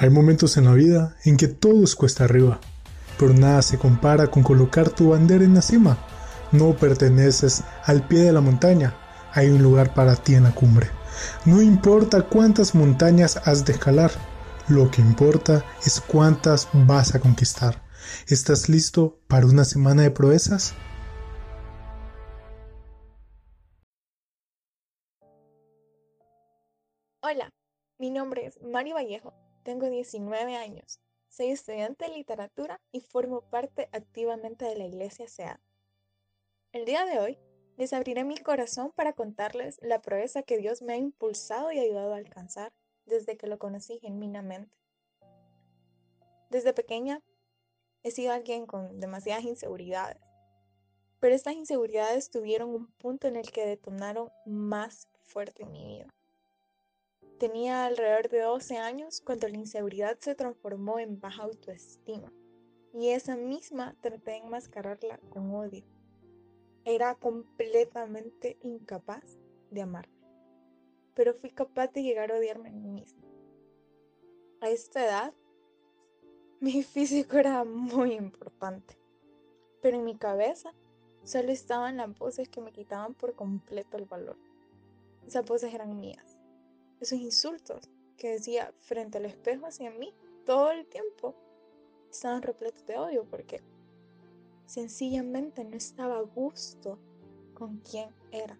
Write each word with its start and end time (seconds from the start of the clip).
Hay 0.00 0.10
momentos 0.10 0.56
en 0.56 0.66
la 0.66 0.74
vida 0.74 1.16
en 1.24 1.36
que 1.36 1.48
todo 1.48 1.82
es 1.82 1.96
cuesta 1.96 2.22
arriba, 2.22 2.60
pero 3.18 3.34
nada 3.34 3.62
se 3.62 3.78
compara 3.78 4.28
con 4.28 4.44
colocar 4.44 4.90
tu 4.90 5.10
bandera 5.10 5.42
en 5.42 5.54
la 5.54 5.62
cima. 5.62 5.98
No 6.52 6.76
perteneces 6.76 7.64
al 7.84 8.06
pie 8.06 8.20
de 8.20 8.30
la 8.32 8.40
montaña, 8.40 8.94
hay 9.32 9.48
un 9.48 9.60
lugar 9.60 9.94
para 9.94 10.14
ti 10.14 10.36
en 10.36 10.44
la 10.44 10.54
cumbre. 10.54 10.88
No 11.46 11.60
importa 11.60 12.22
cuántas 12.22 12.76
montañas 12.76 13.38
has 13.44 13.64
de 13.64 13.72
escalar, 13.72 14.12
lo 14.68 14.88
que 14.88 15.02
importa 15.02 15.64
es 15.84 16.00
cuántas 16.00 16.68
vas 16.72 17.16
a 17.16 17.18
conquistar. 17.18 17.82
¿Estás 18.28 18.68
listo 18.68 19.18
para 19.26 19.46
una 19.46 19.64
semana 19.64 20.02
de 20.02 20.12
proezas? 20.12 20.74
Hola, 27.20 27.50
mi 27.98 28.10
nombre 28.10 28.46
es 28.46 28.60
Mario 28.62 28.94
Vallejo 28.94 29.47
tengo 29.68 29.90
19 29.90 30.56
años, 30.56 30.98
soy 31.28 31.48
estudiante 31.48 32.06
de 32.06 32.16
literatura 32.16 32.80
y 32.90 33.02
formo 33.02 33.42
parte 33.42 33.90
activamente 33.92 34.64
de 34.64 34.76
la 34.76 34.86
Iglesia 34.86 35.28
SEA. 35.28 35.60
El 36.72 36.86
día 36.86 37.04
de 37.04 37.18
hoy 37.18 37.38
les 37.76 37.92
abriré 37.92 38.24
mi 38.24 38.38
corazón 38.38 38.92
para 38.92 39.12
contarles 39.12 39.78
la 39.82 40.00
proeza 40.00 40.42
que 40.42 40.56
Dios 40.56 40.80
me 40.80 40.94
ha 40.94 40.96
impulsado 40.96 41.70
y 41.70 41.78
ayudado 41.80 42.14
a 42.14 42.16
alcanzar 42.16 42.72
desde 43.04 43.36
que 43.36 43.46
lo 43.46 43.58
conocí 43.58 43.98
genuinamente. 43.98 44.74
Desde 46.48 46.72
pequeña 46.72 47.20
he 48.02 48.10
sido 48.10 48.32
alguien 48.32 48.64
con 48.64 49.00
demasiadas 49.00 49.44
inseguridades, 49.44 50.22
pero 51.20 51.34
estas 51.34 51.52
inseguridades 51.52 52.30
tuvieron 52.30 52.70
un 52.70 52.86
punto 52.92 53.28
en 53.28 53.36
el 53.36 53.52
que 53.52 53.66
detonaron 53.66 54.30
más 54.46 55.08
fuerte 55.20 55.64
en 55.64 55.72
mi 55.72 55.84
vida. 55.84 56.14
Tenía 57.38 57.86
alrededor 57.86 58.28
de 58.28 58.40
12 58.40 58.78
años 58.78 59.20
cuando 59.20 59.46
la 59.46 59.56
inseguridad 59.56 60.18
se 60.18 60.34
transformó 60.34 60.98
en 60.98 61.20
baja 61.20 61.44
autoestima 61.44 62.32
y 62.92 63.10
esa 63.10 63.36
misma 63.36 63.94
traté 64.00 64.32
de 64.32 64.36
enmascararla 64.38 65.20
con 65.30 65.54
odio. 65.54 65.84
Era 66.84 67.14
completamente 67.14 68.58
incapaz 68.62 69.38
de 69.70 69.82
amarme, 69.82 70.18
pero 71.14 71.32
fui 71.32 71.50
capaz 71.50 71.92
de 71.92 72.02
llegar 72.02 72.32
a 72.32 72.38
odiarme 72.38 72.70
a 72.70 72.72
mí 72.72 72.88
misma. 72.88 73.22
A 74.60 74.70
esta 74.70 75.04
edad, 75.04 75.34
mi 76.60 76.82
físico 76.82 77.36
era 77.36 77.62
muy 77.62 78.14
importante, 78.14 78.98
pero 79.80 79.96
en 79.96 80.04
mi 80.04 80.16
cabeza 80.16 80.74
solo 81.22 81.52
estaban 81.52 81.98
las 81.98 82.18
voces 82.18 82.48
que 82.48 82.60
me 82.60 82.72
quitaban 82.72 83.14
por 83.14 83.36
completo 83.36 83.96
el 83.96 84.06
valor. 84.06 84.38
Esas 85.24 85.44
voces 85.44 85.72
eran 85.72 86.00
mías 86.00 86.27
esos 87.00 87.18
insultos 87.18 87.88
que 88.16 88.30
decía 88.30 88.72
frente 88.80 89.18
al 89.18 89.26
espejo 89.26 89.66
hacia 89.66 89.90
mí 89.90 90.12
todo 90.44 90.70
el 90.70 90.86
tiempo 90.86 91.34
estaban 92.10 92.42
repletos 92.42 92.84
de 92.86 92.96
odio 92.96 93.24
porque 93.24 93.62
sencillamente 94.66 95.64
no 95.64 95.76
estaba 95.76 96.18
a 96.18 96.22
gusto 96.22 96.98
con 97.54 97.78
quién 97.78 98.10
era. 98.30 98.58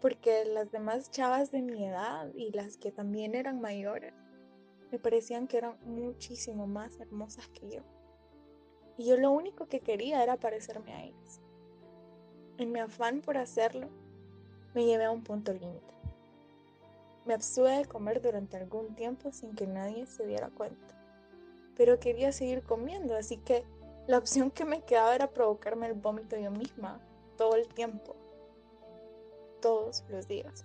Porque 0.00 0.44
las 0.44 0.70
demás 0.70 1.10
chavas 1.10 1.50
de 1.50 1.62
mi 1.62 1.84
edad 1.84 2.32
y 2.34 2.52
las 2.52 2.76
que 2.76 2.92
también 2.92 3.34
eran 3.34 3.60
mayores 3.60 4.14
me 4.90 4.98
parecían 4.98 5.48
que 5.48 5.58
eran 5.58 5.76
muchísimo 5.84 6.66
más 6.66 6.98
hermosas 7.00 7.48
que 7.48 7.68
yo. 7.68 7.82
Y 8.96 9.06
yo 9.06 9.16
lo 9.16 9.30
único 9.30 9.66
que 9.66 9.80
quería 9.80 10.22
era 10.22 10.36
parecerme 10.36 10.92
a 10.92 11.04
ellas. 11.04 11.40
En 12.56 12.72
mi 12.72 12.80
afán 12.80 13.20
por 13.20 13.36
hacerlo, 13.36 13.88
me 14.74 14.84
llevé 14.84 15.04
a 15.04 15.10
un 15.10 15.22
punto 15.22 15.52
límite. 15.52 15.94
Me 17.28 17.34
abstuve 17.34 17.76
de 17.76 17.84
comer 17.84 18.22
durante 18.22 18.56
algún 18.56 18.94
tiempo 18.94 19.30
sin 19.32 19.54
que 19.54 19.66
nadie 19.66 20.06
se 20.06 20.24
diera 20.24 20.48
cuenta. 20.48 20.94
Pero 21.76 22.00
quería 22.00 22.32
seguir 22.32 22.62
comiendo, 22.62 23.14
así 23.14 23.36
que 23.36 23.66
la 24.06 24.16
opción 24.16 24.50
que 24.50 24.64
me 24.64 24.80
quedaba 24.80 25.14
era 25.14 25.30
provocarme 25.30 25.88
el 25.88 25.92
vómito 25.92 26.38
yo 26.38 26.50
misma, 26.50 27.02
todo 27.36 27.56
el 27.56 27.68
tiempo, 27.68 28.16
todos 29.60 30.04
los 30.08 30.26
días. 30.26 30.64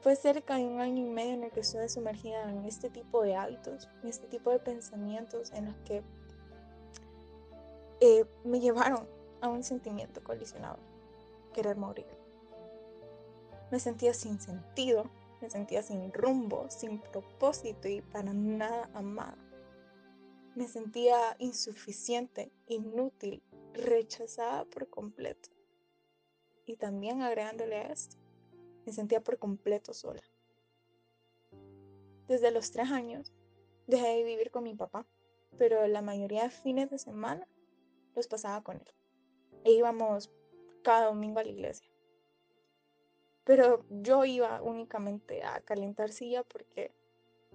Fue 0.00 0.16
cerca 0.16 0.56
de 0.56 0.66
un 0.66 0.80
año 0.80 1.06
y 1.06 1.08
medio 1.08 1.34
en 1.34 1.44
el 1.44 1.52
que 1.52 1.60
estuve 1.60 1.88
sumergida 1.88 2.50
en 2.50 2.64
este 2.64 2.90
tipo 2.90 3.22
de 3.22 3.36
hábitos, 3.36 3.88
en 4.02 4.08
este 4.08 4.26
tipo 4.26 4.50
de 4.50 4.58
pensamientos 4.58 5.52
en 5.52 5.66
los 5.66 5.76
que 5.84 6.02
eh, 8.00 8.24
me 8.42 8.58
llevaron 8.58 9.06
a 9.42 9.48
un 9.48 9.62
sentimiento 9.62 10.24
colisionado, 10.24 10.80
querer 11.54 11.76
morir. 11.76 12.17
Me 13.70 13.78
sentía 13.78 14.14
sin 14.14 14.40
sentido, 14.40 15.10
me 15.40 15.50
sentía 15.50 15.82
sin 15.82 16.12
rumbo, 16.12 16.70
sin 16.70 17.00
propósito 17.00 17.88
y 17.88 18.00
para 18.00 18.32
nada 18.32 18.90
amada. 18.94 19.36
Me 20.54 20.66
sentía 20.66 21.36
insuficiente, 21.38 22.50
inútil, 22.66 23.42
rechazada 23.74 24.64
por 24.64 24.88
completo. 24.88 25.50
Y 26.66 26.76
también 26.76 27.22
agregándole 27.22 27.76
a 27.76 27.92
esto, 27.92 28.16
me 28.86 28.92
sentía 28.92 29.22
por 29.22 29.38
completo 29.38 29.92
sola. 29.92 30.22
Desde 32.26 32.50
los 32.50 32.70
tres 32.70 32.90
años 32.90 33.32
dejé 33.86 34.08
de 34.08 34.24
vivir 34.24 34.50
con 34.50 34.64
mi 34.64 34.74
papá, 34.74 35.06
pero 35.58 35.86
la 35.86 36.02
mayoría 36.02 36.44
de 36.44 36.50
fines 36.50 36.90
de 36.90 36.98
semana 36.98 37.46
los 38.14 38.28
pasaba 38.28 38.62
con 38.62 38.76
él. 38.76 38.94
E 39.64 39.72
íbamos 39.72 40.30
cada 40.82 41.06
domingo 41.06 41.38
a 41.38 41.44
la 41.44 41.50
iglesia. 41.50 41.88
Pero 43.48 43.82
yo 43.88 44.26
iba 44.26 44.60
únicamente 44.60 45.42
a 45.42 45.62
calentar 45.62 46.12
silla 46.12 46.44
porque 46.44 46.92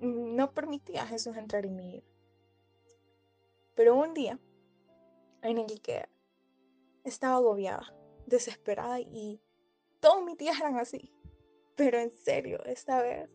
no 0.00 0.54
permitía 0.54 1.02
a 1.02 1.06
Jesús 1.06 1.36
entrar 1.36 1.66
en 1.66 1.76
mi 1.76 1.86
vida. 1.86 2.06
Pero 3.74 3.94
un 3.94 4.14
día 4.14 4.40
en 5.42 5.58
el 5.58 5.82
que 5.82 6.08
estaba 7.04 7.36
agobiada, 7.36 7.94
desesperada 8.24 8.98
y 8.98 9.42
todos 10.00 10.24
mis 10.24 10.38
días 10.38 10.58
eran 10.58 10.78
así. 10.78 11.12
Pero 11.76 11.98
en 11.98 12.12
serio, 12.12 12.64
esta 12.64 13.02
vez 13.02 13.28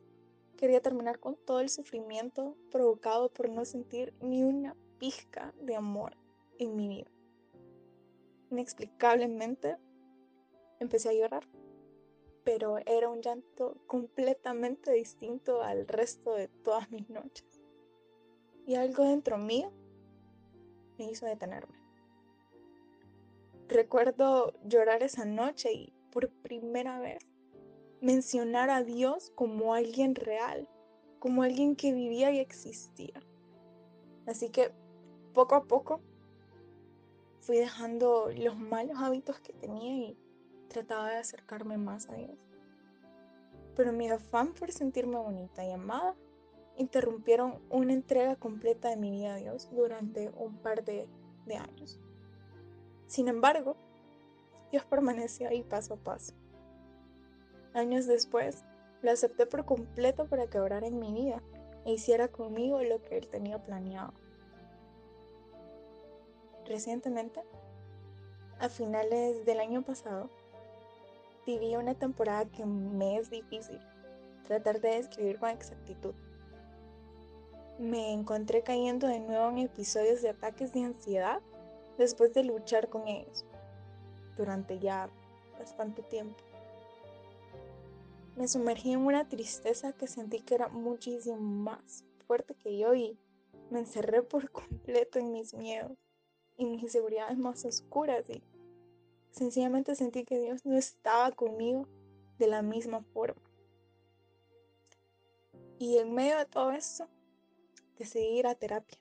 quería 0.57 0.81
terminar 0.81 1.19
con 1.19 1.35
todo 1.35 1.59
el 1.59 1.69
sufrimiento 1.69 2.57
provocado 2.71 3.31
por 3.31 3.47
no 3.51 3.63
sentir 3.63 4.11
ni 4.21 4.43
una 4.43 4.75
pizca 4.97 5.53
de 5.61 5.75
amor 5.75 6.17
en 6.57 6.75
mi 6.75 6.87
vida. 6.87 7.11
Inexplicablemente 8.49 9.77
empecé 10.79 11.09
a 11.09 11.13
llorar 11.13 11.47
pero 12.49 12.79
era 12.87 13.09
un 13.09 13.21
llanto 13.21 13.77
completamente 13.85 14.91
distinto 14.91 15.61
al 15.61 15.87
resto 15.87 16.33
de 16.33 16.47
todas 16.47 16.89
mis 16.89 17.07
noches. 17.07 17.61
Y 18.65 18.73
algo 18.73 19.03
dentro 19.03 19.37
mío 19.37 19.71
me 20.97 21.11
hizo 21.11 21.27
detenerme. 21.27 21.77
Recuerdo 23.67 24.55
llorar 24.63 25.03
esa 25.03 25.25
noche 25.25 25.71
y 25.73 25.93
por 26.11 26.27
primera 26.41 26.99
vez 26.99 27.19
mencionar 28.01 28.71
a 28.71 28.81
Dios 28.81 29.31
como 29.35 29.75
alguien 29.75 30.15
real, 30.15 30.67
como 31.19 31.43
alguien 31.43 31.75
que 31.75 31.93
vivía 31.93 32.31
y 32.31 32.39
existía. 32.39 33.21
Así 34.25 34.49
que 34.49 34.71
poco 35.35 35.53
a 35.53 35.65
poco 35.65 36.01
fui 37.41 37.57
dejando 37.57 38.31
los 38.35 38.57
malos 38.57 38.97
hábitos 38.97 39.39
que 39.39 39.53
tenía 39.53 39.93
y 39.93 40.17
trataba 40.69 41.09
de 41.09 41.17
acercarme 41.17 41.77
más 41.77 42.07
a 42.09 42.13
Dios. 42.13 42.37
Pero 43.75 43.91
mi 43.91 44.09
afán 44.09 44.53
por 44.53 44.71
sentirme 44.71 45.17
bonita 45.17 45.65
y 45.65 45.71
amada 45.71 46.15
interrumpieron 46.77 47.59
una 47.69 47.91
entrega 47.91 48.37
completa 48.37 48.89
de 48.89 48.95
mi 48.95 49.11
vida 49.11 49.33
a 49.33 49.37
Dios 49.37 49.69
durante 49.71 50.29
un 50.37 50.57
par 50.59 50.85
de, 50.85 51.09
de 51.45 51.55
años. 51.55 51.99
Sin 53.07 53.27
embargo, 53.27 53.75
Dios 54.71 54.85
permaneció 54.85 55.49
ahí 55.49 55.63
paso 55.63 55.95
a 55.95 55.97
paso. 55.97 56.33
Años 57.73 58.07
después, 58.07 58.63
lo 59.01 59.11
acepté 59.11 59.45
por 59.45 59.65
completo 59.65 60.25
para 60.25 60.47
que 60.47 60.59
obrara 60.59 60.87
en 60.87 60.99
mi 60.99 61.11
vida 61.11 61.41
e 61.85 61.93
hiciera 61.93 62.27
conmigo 62.27 62.81
lo 62.83 63.01
que 63.01 63.17
Él 63.17 63.27
tenía 63.27 63.63
planeado. 63.63 64.13
Recientemente, 66.65 67.41
a 68.59 68.69
finales 68.69 69.45
del 69.45 69.59
año 69.59 69.81
pasado, 69.81 70.29
viví 71.49 71.75
una 71.75 71.95
temporada 71.95 72.45
que 72.45 72.65
me 72.65 73.17
es 73.17 73.29
difícil 73.29 73.79
tratar 74.45 74.81
de 74.81 74.95
describir 74.95 75.39
con 75.39 75.49
exactitud. 75.49 76.13
Me 77.79 78.11
encontré 78.13 78.61
cayendo 78.61 79.07
de 79.07 79.19
nuevo 79.19 79.49
en 79.49 79.59
episodios 79.59 80.21
de 80.21 80.29
ataques 80.29 80.73
de 80.73 80.83
ansiedad 80.83 81.41
después 81.97 82.33
de 82.33 82.43
luchar 82.43 82.89
con 82.89 83.07
ellos 83.07 83.45
durante 84.37 84.79
ya 84.79 85.09
bastante 85.57 86.03
tiempo. 86.03 86.37
Me 88.35 88.47
sumergí 88.47 88.93
en 88.93 88.99
una 88.99 89.27
tristeza 89.27 89.93
que 89.93 90.07
sentí 90.07 90.41
que 90.41 90.55
era 90.55 90.67
muchísimo 90.67 91.37
más 91.37 92.05
fuerte 92.27 92.53
que 92.55 92.77
yo 92.77 92.93
y 92.93 93.17
me 93.71 93.79
encerré 93.79 94.21
por 94.21 94.51
completo 94.51 95.19
en 95.19 95.31
mis 95.31 95.53
miedos 95.53 95.97
y 96.57 96.65
mis 96.65 96.83
inseguridades 96.83 97.37
más 97.37 97.65
oscuras 97.65 98.23
y 98.29 98.43
Sencillamente 99.31 99.95
sentí 99.95 100.23
que 100.25 100.39
Dios 100.39 100.65
no 100.65 100.75
estaba 100.77 101.31
conmigo 101.31 101.87
de 102.37 102.47
la 102.47 102.61
misma 102.61 103.01
forma. 103.13 103.41
Y 105.77 105.97
en 105.97 106.13
medio 106.13 106.37
de 106.37 106.45
todo 106.45 106.71
esto, 106.71 107.07
decidí 107.97 108.39
ir 108.39 108.47
a 108.47 108.55
terapia. 108.55 108.99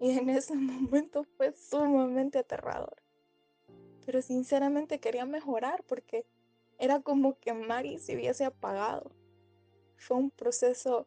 Y 0.00 0.10
en 0.18 0.28
ese 0.28 0.54
momento 0.56 1.24
fue 1.36 1.52
sumamente 1.52 2.38
aterrador. 2.38 2.96
Pero 4.04 4.20
sinceramente 4.22 5.00
quería 5.00 5.24
mejorar 5.24 5.84
porque 5.84 6.26
era 6.78 7.00
como 7.00 7.38
que 7.38 7.52
Mari 7.52 7.98
se 7.98 8.14
hubiese 8.14 8.44
apagado. 8.44 9.12
Fue 9.96 10.16
un 10.16 10.30
proceso 10.30 11.06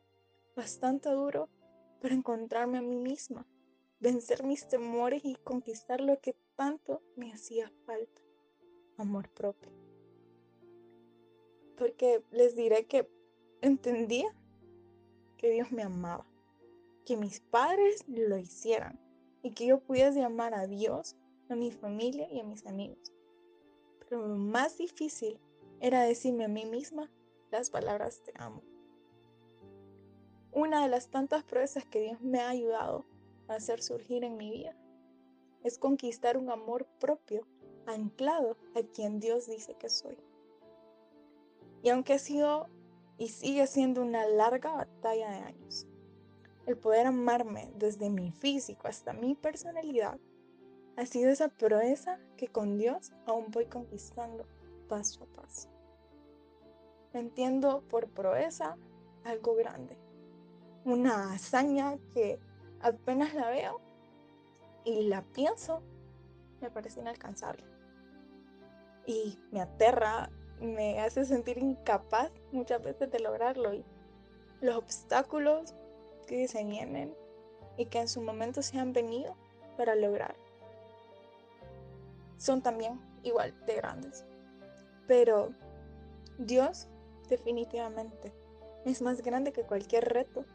bastante 0.55 1.09
duro 1.09 1.49
para 2.01 2.15
encontrarme 2.15 2.77
a 2.77 2.81
mí 2.81 2.95
misma, 2.95 3.45
vencer 3.99 4.43
mis 4.43 4.67
temores 4.67 5.23
y 5.23 5.35
conquistar 5.35 6.01
lo 6.01 6.19
que 6.19 6.35
tanto 6.55 7.01
me 7.15 7.31
hacía 7.31 7.71
falta, 7.85 8.21
amor 8.97 9.29
propio. 9.29 9.71
Porque 11.77 12.23
les 12.31 12.55
diré 12.55 12.85
que 12.85 13.07
entendía 13.61 14.33
que 15.37 15.51
Dios 15.51 15.71
me 15.71 15.83
amaba, 15.83 16.25
que 17.05 17.15
mis 17.15 17.39
padres 17.39 18.03
lo 18.07 18.37
hicieran 18.37 18.99
y 19.43 19.51
que 19.51 19.67
yo 19.67 19.79
pudiese 19.79 20.23
amar 20.23 20.53
a 20.53 20.67
Dios, 20.67 21.15
a 21.49 21.55
mi 21.55 21.71
familia 21.71 22.27
y 22.31 22.39
a 22.39 22.43
mis 22.43 22.65
amigos. 22.65 23.13
Pero 23.99 24.27
lo 24.27 24.35
más 24.35 24.77
difícil 24.77 25.39
era 25.79 26.03
decirme 26.03 26.45
a 26.45 26.49
mí 26.49 26.65
misma 26.65 27.09
las 27.51 27.69
palabras 27.69 28.21
te 28.23 28.33
amo. 28.35 28.61
Una 30.51 30.81
de 30.81 30.89
las 30.89 31.09
tantas 31.09 31.43
pruebas 31.43 31.77
que 31.91 32.01
Dios 32.01 32.21
me 32.21 32.39
ha 32.39 32.49
ayudado 32.49 33.05
a 33.47 33.55
hacer 33.55 33.81
surgir 33.81 34.23
en 34.23 34.37
mi 34.37 34.49
vida 34.49 34.75
es 35.63 35.77
conquistar 35.77 36.37
un 36.37 36.49
amor 36.49 36.87
propio 36.99 37.45
anclado 37.87 38.57
a 38.75 38.81
quien 38.93 39.19
Dios 39.19 39.47
dice 39.47 39.75
que 39.75 39.89
soy. 39.89 40.17
Y 41.81 41.89
aunque 41.89 42.13
ha 42.13 42.19
sido 42.19 42.67
y 43.17 43.29
sigue 43.29 43.65
siendo 43.67 44.01
una 44.01 44.27
larga 44.27 44.73
batalla 44.73 45.31
de 45.31 45.37
años, 45.37 45.87
el 46.65 46.77
poder 46.77 47.07
amarme 47.07 47.71
desde 47.75 48.09
mi 48.09 48.31
físico 48.31 48.87
hasta 48.87 49.13
mi 49.13 49.35
personalidad 49.35 50.19
ha 50.97 51.05
sido 51.05 51.29
esa 51.29 51.47
proeza 51.47 52.19
que 52.37 52.47
con 52.47 52.77
Dios 52.77 53.13
aún 53.25 53.45
voy 53.51 53.67
conquistando 53.67 54.45
paso 54.89 55.23
a 55.23 55.41
paso. 55.41 55.69
Entiendo 57.13 57.83
por 57.89 58.09
proeza 58.09 58.77
algo 59.23 59.55
grande, 59.55 59.97
una 60.85 61.33
hazaña 61.33 61.97
que 62.13 62.39
apenas 62.81 63.33
la 63.33 63.49
veo 63.49 63.79
y 64.83 65.03
la 65.03 65.21
pienso, 65.21 65.81
me 66.61 66.69
parece 66.71 66.99
inalcanzable. 66.99 67.76
Y 69.07 69.39
me 69.51 69.61
aterra, 69.61 70.29
me 70.61 70.99
hace 70.99 71.25
sentir 71.25 71.57
incapaz 71.57 72.29
muchas 72.51 72.83
veces 72.83 73.09
de 73.09 73.19
lograrlo. 73.19 73.73
Y 73.73 73.83
los 74.61 74.75
obstáculos 74.75 75.73
que 76.27 76.47
se 76.47 76.63
vienen 76.63 77.15
y 77.77 77.85
que 77.87 77.99
en 78.01 78.07
su 78.07 78.21
momento 78.21 78.61
se 78.61 78.77
han 78.77 78.93
venido 78.93 79.35
para 79.75 79.95
lograr 79.95 80.35
son 82.37 82.61
también 82.61 82.99
igual 83.23 83.53
de 83.65 83.75
grandes. 83.75 84.25
Pero 85.07 85.49
Dios 86.37 86.87
definitivamente 87.29 88.31
es 88.85 89.01
más 89.01 89.21
grande 89.21 89.51
que 89.51 89.63
cualquier 89.63 90.05
reto 90.05 90.45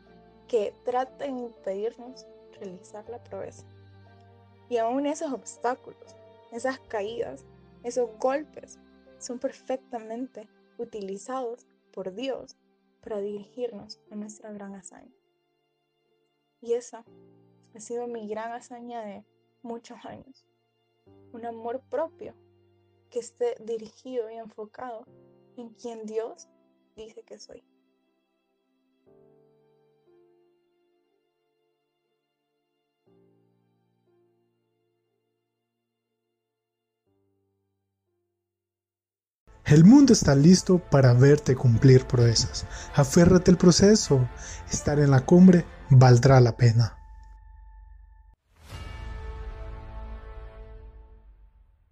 que 0.48 0.72
trate 0.84 1.24
de 1.24 1.30
impedirnos 1.30 2.26
realizar 2.58 3.08
la 3.08 3.22
proeza. 3.22 3.64
Y 4.68 4.78
aún 4.78 5.06
esos 5.06 5.32
obstáculos, 5.32 6.16
esas 6.50 6.78
caídas, 6.80 7.44
esos 7.84 8.10
golpes 8.18 8.78
son 9.18 9.38
perfectamente 9.38 10.48
utilizados 10.78 11.66
por 11.92 12.14
Dios 12.14 12.56
para 13.02 13.20
dirigirnos 13.20 14.00
a 14.10 14.14
nuestra 14.14 14.52
gran 14.52 14.74
hazaña. 14.74 15.12
Y 16.60 16.74
esa 16.74 17.04
ha 17.74 17.80
sido 17.80 18.06
mi 18.06 18.28
gran 18.28 18.52
hazaña 18.52 19.02
de 19.02 19.24
muchos 19.62 19.98
años. 20.04 20.46
Un 21.32 21.44
amor 21.46 21.82
propio 21.88 22.34
que 23.10 23.18
esté 23.18 23.56
dirigido 23.64 24.30
y 24.30 24.36
enfocado 24.36 25.06
en 25.56 25.70
quien 25.70 26.06
Dios 26.06 26.48
dice 26.96 27.22
que 27.22 27.38
soy. 27.38 27.64
El 39.64 39.84
mundo 39.84 40.12
está 40.12 40.34
listo 40.34 40.78
para 40.78 41.14
verte 41.14 41.54
cumplir 41.54 42.04
proezas. 42.06 42.66
Aférrate 42.94 43.50
al 43.50 43.58
proceso. 43.58 44.28
Estar 44.70 44.98
en 44.98 45.10
la 45.10 45.20
cumbre 45.20 45.64
valdrá 45.88 46.40
la 46.40 46.56
pena. 46.56 47.01